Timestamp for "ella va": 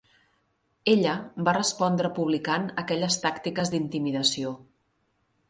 0.93-1.53